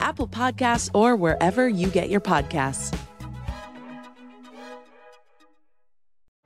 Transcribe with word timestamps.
Apple 0.00 0.28
Podcasts, 0.28 0.90
or 0.94 1.16
wherever 1.16 1.68
you 1.68 1.88
get 1.88 2.08
your 2.08 2.20
podcasts. 2.20 2.96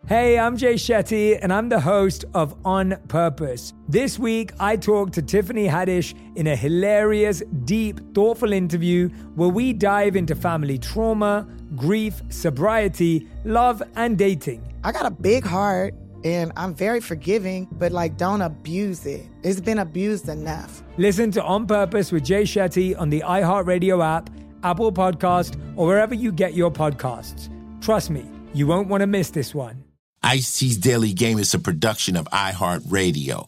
Hey, 0.09 0.39
I'm 0.39 0.57
Jay 0.57 0.75
Shetty, 0.75 1.39
and 1.41 1.53
I'm 1.53 1.69
the 1.69 1.81
host 1.81 2.25
of 2.35 2.55
On 2.67 2.97
Purpose. 3.09 3.73
This 3.89 4.19
week, 4.19 4.53
I 4.59 4.77
talked 4.77 5.15
to 5.15 5.23
Tiffany 5.23 5.67
Haddish 5.67 6.13
in 6.37 6.49
a 6.49 6.57
hilarious, 6.57 7.43
deep, 7.65 8.01
thoughtful 8.13 8.53
interview 8.53 9.09
where 9.37 9.49
we 9.49 9.73
dive 9.73 10.17
into 10.17 10.35
family 10.35 10.77
trauma, 10.77 11.47
grief, 11.77 12.21
sobriety, 12.31 13.29
love, 13.45 13.83
and 13.95 14.19
dating. 14.19 14.63
I 14.85 14.93
got 14.93 15.07
a 15.07 15.11
big 15.11 15.45
heart 15.45 15.95
and 16.25 16.53
I'm 16.57 16.75
very 16.75 17.01
forgiving, 17.01 17.69
but 17.73 17.93
like 17.93 18.17
don't 18.17 18.43
abuse 18.43 19.07
it. 19.07 19.27
It's 19.43 19.61
been 19.61 19.79
abused 19.79 20.29
enough. 20.29 20.83
Listen 20.97 21.31
to 21.33 21.43
On 21.43 21.67
Purpose 21.67 22.13
with 22.13 22.25
Jay 22.25 22.43
Shetty 22.43 22.99
on 22.99 23.11
the 23.11 23.21
iHeartRadio 23.21 24.05
app, 24.05 24.31
Apple 24.63 24.93
Podcast, 24.93 25.59
or 25.77 25.87
wherever 25.87 26.15
you 26.15 26.33
get 26.33 26.55
your 26.55 26.71
podcasts. 26.71 27.49
Trust 27.81 28.11
me, 28.11 28.25
you 28.55 28.67
won't 28.67 28.89
want 28.89 29.01
to 29.01 29.07
miss 29.07 29.31
this 29.31 29.55
one. 29.55 29.85
Ice 30.23 30.59
T's 30.59 30.77
Daily 30.77 31.13
Game 31.13 31.39
is 31.39 31.53
a 31.53 31.59
production 31.59 32.17
of 32.17 32.27
iHeartRadio. 32.27 33.47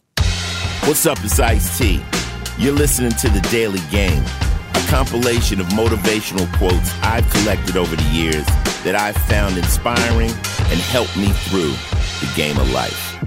What's 0.87 1.05
up, 1.05 1.17
it's 1.23 1.39
Ice 1.39 1.77
T. 1.77 2.03
You're 2.57 2.73
listening 2.73 3.11
to 3.11 3.29
The 3.29 3.41
Daily 3.49 3.79
Game, 3.89 4.23
a 4.73 4.87
compilation 4.87 5.59
of 5.59 5.67
motivational 5.67 6.51
quotes 6.57 6.91
I've 7.01 7.29
collected 7.29 7.77
over 7.77 7.95
the 7.95 8.03
years 8.03 8.45
that 8.83 8.95
I've 8.95 9.17
found 9.23 9.57
inspiring 9.57 10.29
and 10.29 10.79
helped 10.79 11.17
me 11.17 11.29
through 11.29 11.73
the 12.21 12.31
game 12.35 12.57
of 12.57 12.69
life. 12.71 13.23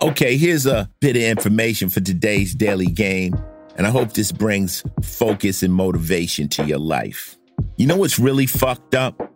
Okay, 0.00 0.36
here's 0.36 0.66
a 0.66 0.90
bit 1.00 1.16
of 1.16 1.22
information 1.22 1.88
for 1.88 2.00
today's 2.00 2.54
daily 2.54 2.86
game, 2.86 3.34
and 3.76 3.86
I 3.86 3.90
hope 3.90 4.12
this 4.12 4.32
brings 4.32 4.84
focus 5.02 5.62
and 5.62 5.72
motivation 5.72 6.48
to 6.50 6.64
your 6.64 6.78
life. 6.78 7.36
You 7.76 7.86
know 7.86 7.96
what's 7.96 8.18
really 8.18 8.46
fucked 8.46 8.94
up? 8.94 9.32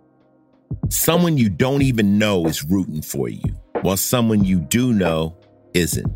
Someone 0.90 1.38
you 1.38 1.48
don't 1.48 1.82
even 1.82 2.18
know 2.18 2.46
is 2.46 2.64
rooting 2.64 3.02
for 3.02 3.28
you, 3.28 3.42
while 3.82 3.96
someone 3.96 4.44
you 4.44 4.60
do 4.60 4.92
know 4.92 5.36
isn't. 5.74 6.10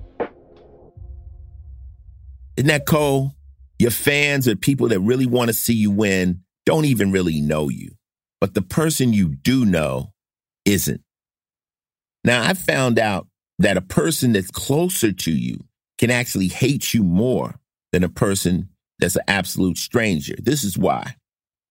Isn't 2.56 2.68
that 2.68 2.86
cold? 2.86 3.32
Your 3.78 3.90
fans 3.90 4.46
or 4.46 4.54
people 4.54 4.88
that 4.88 5.00
really 5.00 5.26
want 5.26 5.48
to 5.48 5.54
see 5.54 5.74
you 5.74 5.90
win 5.90 6.42
don't 6.66 6.84
even 6.84 7.10
really 7.10 7.40
know 7.40 7.68
you, 7.68 7.96
but 8.40 8.54
the 8.54 8.62
person 8.62 9.12
you 9.12 9.28
do 9.28 9.64
know 9.64 10.12
isn't. 10.64 11.00
Now, 12.24 12.46
I 12.46 12.54
found 12.54 12.98
out 12.98 13.26
that 13.58 13.76
a 13.76 13.82
person 13.82 14.32
that's 14.32 14.50
closer 14.50 15.12
to 15.12 15.32
you 15.32 15.58
can 15.98 16.10
actually 16.10 16.48
hate 16.48 16.94
you 16.94 17.02
more 17.02 17.56
than 17.92 18.04
a 18.04 18.08
person 18.08 18.68
that's 18.98 19.16
an 19.16 19.22
absolute 19.28 19.78
stranger. 19.78 20.34
This 20.40 20.64
is 20.64 20.78
why. 20.78 21.16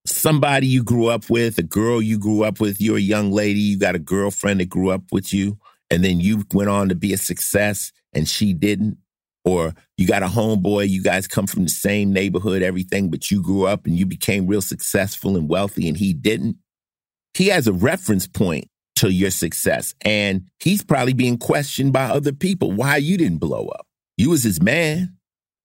Somebody 0.06 0.67
you 0.67 0.84
grew 0.84 1.07
up 1.07 1.29
with, 1.29 1.57
a 1.57 1.63
girl 1.63 2.01
you 2.01 2.17
grew 2.17 2.44
up 2.44 2.59
with, 2.59 2.81
you're 2.81 2.97
a 2.97 3.01
young 3.01 3.31
lady, 3.31 3.59
you 3.59 3.78
got 3.78 3.95
a 3.95 4.00
girlfriend 4.00 4.59
that 4.59 4.69
grew 4.69 4.90
up 4.90 5.03
with 5.11 5.34
you, 5.34 5.57
and 5.90 6.03
then 6.03 6.19
you 6.19 6.44
went 6.53 6.69
on 6.69 6.90
to 6.90 6.95
be 6.95 7.13
a 7.13 7.17
success 7.17 7.91
and 8.13 8.28
she 8.28 8.53
didn't. 8.53 8.97
Or 9.44 9.73
you 9.97 10.07
got 10.07 10.23
a 10.23 10.28
homeboy, 10.28 10.90
you 10.90 11.01
guys 11.01 11.28
come 11.28 11.47
from 11.47 11.63
the 11.63 11.69
same 11.69 12.13
neighborhood, 12.13 12.61
everything, 12.61 13.09
but 13.09 13.31
you 13.31 13.41
grew 13.41 13.66
up 13.66 13.85
and 13.85 13.97
you 13.97 14.06
became 14.06 14.47
real 14.47 14.61
successful 14.61 15.35
and 15.35 15.50
wealthy 15.50 15.88
and 15.88 15.97
he 15.97 16.13
didn't. 16.13 16.57
He 17.34 17.47
has 17.47 17.67
a 17.67 17.73
reference 17.73 18.28
point 18.28 18.67
to 18.96 19.09
your 19.09 19.31
success. 19.31 19.96
And 20.02 20.50
he's 20.59 20.84
probably 20.84 21.13
being 21.13 21.38
questioned 21.38 21.94
by 21.94 22.06
other 22.06 22.31
people 22.31 22.72
why 22.72 22.97
you 22.97 23.18
didn't 23.18 23.40
blow 23.40 23.68
up. 23.68 23.88
You 24.18 24.29
was 24.29 24.44
his 24.44 24.62
man. 24.62 25.18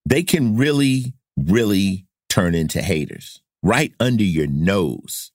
They 0.05 0.23
can 0.23 0.57
really, 0.57 1.15
really 1.37 2.07
turn 2.29 2.55
into 2.55 2.81
haters 2.81 3.43
right 3.63 3.93
under 3.99 4.25
your 4.25 4.47
nose. 4.47 5.33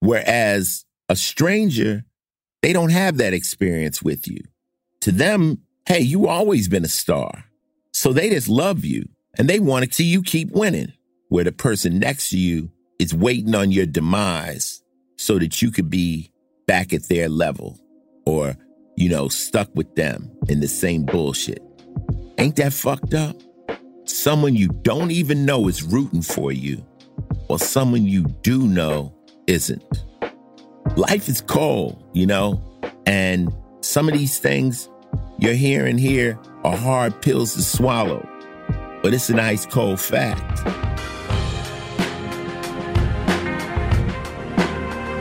Whereas 0.00 0.84
a 1.08 1.16
stranger, 1.16 2.04
they 2.62 2.72
don't 2.72 2.90
have 2.90 3.18
that 3.18 3.34
experience 3.34 4.02
with 4.02 4.28
you. 4.28 4.40
To 5.00 5.12
them, 5.12 5.62
hey, 5.86 6.00
you 6.00 6.28
always 6.28 6.68
been 6.68 6.84
a 6.84 6.88
star. 6.88 7.44
So 7.92 8.12
they 8.12 8.30
just 8.30 8.48
love 8.48 8.84
you 8.84 9.08
and 9.36 9.48
they 9.48 9.60
want 9.60 9.84
to 9.84 9.92
see 9.92 10.04
you 10.04 10.22
keep 10.22 10.52
winning. 10.52 10.92
Where 11.28 11.44
the 11.44 11.52
person 11.52 11.98
next 11.98 12.30
to 12.30 12.38
you 12.38 12.70
is 12.98 13.14
waiting 13.14 13.54
on 13.54 13.72
your 13.72 13.86
demise 13.86 14.82
so 15.16 15.38
that 15.38 15.62
you 15.62 15.70
could 15.70 15.88
be 15.88 16.31
back 16.66 16.92
at 16.92 17.08
their 17.08 17.28
level 17.28 17.78
or, 18.26 18.56
you 18.96 19.08
know, 19.08 19.28
stuck 19.28 19.68
with 19.74 19.94
them 19.94 20.30
in 20.48 20.60
the 20.60 20.68
same 20.68 21.04
bullshit. 21.04 21.62
Ain't 22.38 22.56
that 22.56 22.72
fucked 22.72 23.14
up? 23.14 23.36
Someone 24.04 24.54
you 24.54 24.68
don't 24.68 25.10
even 25.10 25.44
know 25.44 25.68
is 25.68 25.82
rooting 25.82 26.22
for 26.22 26.52
you, 26.52 26.84
or 27.48 27.58
someone 27.58 28.04
you 28.04 28.24
do 28.42 28.66
know 28.66 29.14
isn't. 29.46 29.84
Life 30.96 31.28
is 31.28 31.40
cold, 31.40 32.02
you 32.12 32.26
know, 32.26 32.62
and 33.06 33.52
some 33.80 34.08
of 34.08 34.14
these 34.14 34.38
things 34.38 34.88
you're 35.38 35.54
hearing 35.54 35.98
here 35.98 36.38
are 36.64 36.76
hard 36.76 37.20
pills 37.22 37.54
to 37.54 37.62
swallow, 37.62 38.28
but 39.02 39.14
it's 39.14 39.30
an 39.30 39.40
ice 39.40 39.66
cold 39.66 40.00
fact. 40.00 40.68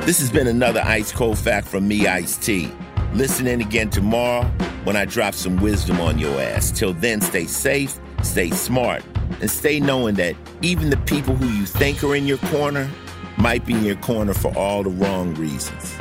This 0.04 0.20
has 0.20 0.32
been 0.32 0.48
another 0.48 0.82
ice 0.82 1.12
cold 1.12 1.38
fact 1.38 1.68
from 1.68 1.88
me, 1.88 2.08
Ice 2.08 2.36
T. 2.36 2.72
Listen 3.14 3.46
in 3.46 3.62
again 3.62 3.92
tomorrow 3.92 4.46
when 4.84 4.96
I 4.96 5.06
drop 5.06 5.36
some 5.36 5.58
wisdom 5.58 6.02
on 6.02 6.18
your 6.18 6.42
ass. 6.42 6.72
Till 6.72 6.94
then, 6.94 7.22
stay 7.22 7.46
safe, 7.46 8.00
stay 8.24 8.50
smart, 8.50 9.04
and 9.42 9.50
stay 9.50 9.80
knowing 9.80 10.16
that 10.16 10.36
even 10.64 10.90
the 10.90 10.98
people 10.98 11.36
who 11.36 11.48
you 11.48 11.68
think 11.68 12.04
are 12.04 12.16
in 12.16 12.26
your 12.26 12.40
corner 12.40 12.90
might 13.38 13.64
be 13.64 13.74
in 13.74 13.86
your 13.86 13.96
corner 13.98 14.34
for 14.34 14.52
all 14.58 14.82
the 14.82 14.90
wrong 14.90 15.36
reasons. 15.36 15.96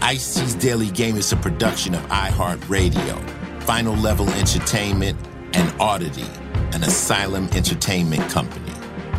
Ice 0.00 0.34
T's 0.34 0.54
Daily 0.54 0.90
Game 0.90 1.16
is 1.16 1.30
a 1.30 1.36
production 1.36 1.94
of 1.94 2.00
iHeartRadio, 2.06 3.62
Final 3.64 3.94
Level 3.96 4.28
Entertainment, 4.30 5.18
and 5.52 5.78
Oddity, 5.78 6.26
an 6.72 6.82
Asylum 6.84 7.50
Entertainment 7.52 8.28
company. 8.30 8.72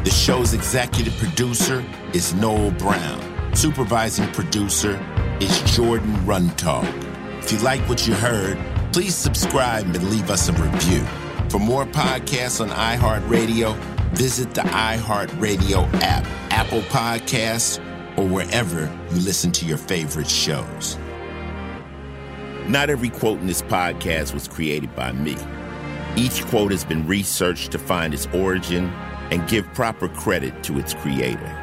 The 0.04 0.10
show's 0.10 0.56
executive 0.56 1.16
producer 1.18 1.86
is 2.14 2.34
Noel 2.34 2.72
Brown. 2.72 3.33
Supervising 3.56 4.28
producer 4.34 5.00
is 5.40 5.62
Jordan 5.76 6.14
Runtagh. 6.26 6.84
If 7.44 7.52
you 7.52 7.60
like 7.60 7.88
what 7.88 8.08
you 8.08 8.14
heard, 8.16 8.58
please 8.92 9.16
subscribe 9.16 9.86
and 9.86 10.10
leave 10.10 10.32
us 10.32 10.50
a 10.50 10.54
review. 10.54 11.06
For 11.50 11.60
more 11.60 11.86
podcasts 11.86 12.60
on 12.62 12.70
iHeartRadio, 12.70 13.78
visit 14.16 14.54
the 14.56 14.62
iHeartRadio 14.62 15.88
app, 16.02 16.26
Apple 16.52 16.82
Podcasts, 16.82 17.78
or 18.18 18.28
wherever 18.28 18.92
you 19.12 19.22
listen 19.22 19.52
to 19.54 19.66
your 19.66 19.78
favorite 19.78 20.30
shows. 20.30 20.98
Not 22.68 22.90
every 22.90 23.10
quote 23.10 23.40
in 23.40 23.46
this 23.46 23.62
podcast 23.62 24.34
was 24.34 24.48
created 24.48 24.96
by 24.96 25.12
me. 25.12 25.38
Each 26.16 26.44
quote 26.48 26.72
has 26.72 26.84
been 26.84 27.06
researched 27.08 27.72
to 27.74 27.80
find 27.80 28.14
its 28.16 28.28
origin 28.34 28.86
and 29.32 29.48
give 29.48 29.66
proper 29.74 30.10
credit 30.10 30.64
to 30.64 30.80
its 30.80 30.96
creator. 30.96 31.63